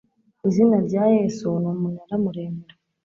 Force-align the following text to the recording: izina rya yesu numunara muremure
izina 0.47 0.77
rya 0.87 1.03
yesu 1.15 1.47
numunara 1.61 2.15
muremure 2.23 2.73